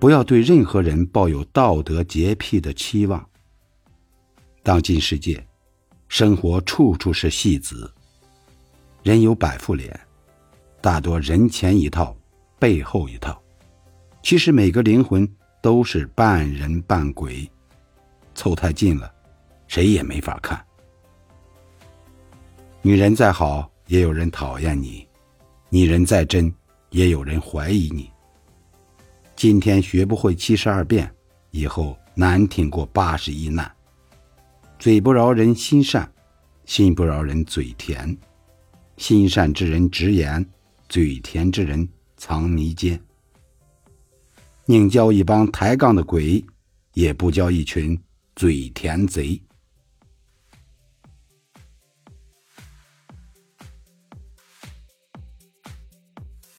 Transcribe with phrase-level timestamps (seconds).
[0.00, 3.24] 不要对任何人抱有道德洁癖的期望。
[4.62, 5.44] 当今世界，
[6.08, 7.92] 生活处处是戏子，
[9.02, 9.98] 人有百副脸，
[10.80, 12.16] 大多人前一套，
[12.60, 13.40] 背后一套。
[14.22, 15.28] 其实每个灵魂
[15.60, 17.50] 都是半人半鬼，
[18.34, 19.12] 凑太近了，
[19.66, 20.64] 谁也没法看。
[22.82, 25.04] 女人再好，也有人讨厌你；
[25.70, 26.52] 女人再真，
[26.90, 28.08] 也有人怀疑你。
[29.38, 31.08] 今天学不会七十二变，
[31.52, 33.72] 以后难挺过八十一难。
[34.80, 36.12] 嘴不饶人心善，
[36.64, 38.18] 心不饶人嘴甜。
[38.96, 40.44] 心善之人直言，
[40.88, 43.00] 嘴甜之人藏迷奸。
[44.66, 46.44] 宁交一帮抬杠的鬼，
[46.94, 47.96] 也不交一群
[48.34, 49.40] 嘴甜贼。